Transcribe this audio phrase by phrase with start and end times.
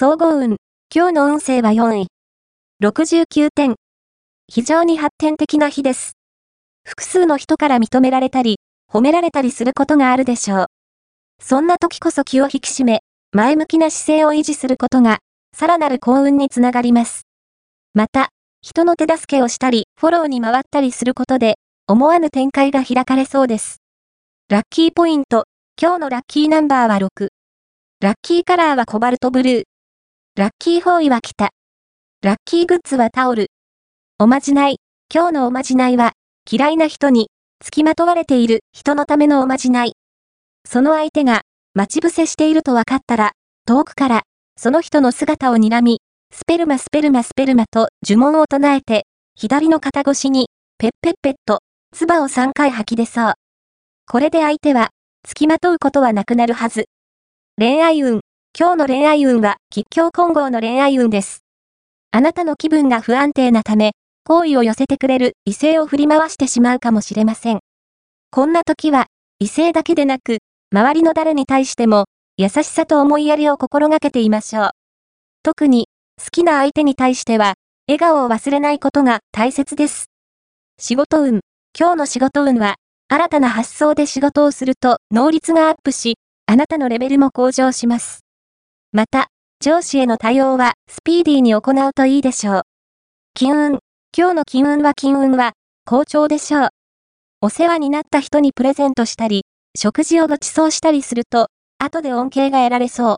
[0.00, 0.58] 総合運。
[0.94, 2.06] 今日の運勢は4位。
[2.80, 3.74] 69点。
[4.46, 6.12] 非常に発展的な日です。
[6.84, 10.66] 複数の人から認められたり、褒められたりすることがあるでしょう。
[11.42, 13.00] そんな時こそ気を引き締め、
[13.32, 15.18] 前向きな姿勢を維持することが、
[15.52, 17.22] さらなる幸運につながります。
[17.92, 18.28] また、
[18.62, 21.56] 人の手助けをしたり、フォローに回ったりすることで、
[21.88, 23.78] 思わぬ展開が開かれそうです。
[24.48, 25.46] ラッキーポイント。
[25.76, 27.30] 今日のラッキーナンバーは6。
[28.00, 29.62] ラッキーカラーはコバルトブルー。
[30.38, 31.50] ラッキーフォーイは北。
[32.22, 33.48] ラッキーグッズはタオル。
[34.20, 34.76] おまじない。
[35.12, 36.12] 今日のおまじないは、
[36.48, 37.28] 嫌いな人に、
[37.60, 39.94] 付きまとわれている人のためのおまじない。
[40.64, 41.40] その相手が、
[41.74, 43.32] 待ち伏せしていると分かったら、
[43.66, 44.22] 遠くから、
[44.56, 46.02] その人の姿を睨み、
[46.32, 53.32] スペルマスペルマスペルマと呪文を唱えて、左の肩越しに、ペッペッペッと、唾を3回吐き出そう。
[54.08, 54.90] これで相手は、
[55.26, 56.84] 付きまとうことはなくなるはず。
[57.58, 58.20] 恋愛運。
[58.60, 61.44] 今日の恋愛運は、吉祥混合の恋愛運です。
[62.10, 63.92] あなたの気分が不安定なため、
[64.24, 67.60] 好意を寄せてくれる異性を振り回してしまうかもしれません。
[68.32, 69.06] こんな時は、
[69.38, 70.38] 異性だけでなく、
[70.74, 72.06] 周りの誰に対しても、
[72.36, 74.70] 優しさと思いやりを心がけていましょう。
[75.44, 75.86] 特に、
[76.20, 77.54] 好きな相手に対しては、
[77.86, 80.06] 笑顔を忘れないことが大切です。
[80.80, 81.42] 仕事運。
[81.78, 82.74] 今日の仕事運は、
[83.06, 88.24] 新たな発想で仕事をすると能率がアップし、あなたのレベルも向上します。
[88.92, 89.28] また、
[89.60, 92.62] 上司への対応はスピーディーに行うといいでしょう。
[93.34, 93.78] 金運。
[94.16, 95.52] 今日の金運は金運は
[95.84, 96.68] 好調でしょう。
[97.42, 99.44] お世話になった人にプレゼントしたり、
[99.78, 103.16] 食事をご馳走したりすると、後で恩恵が得られそう。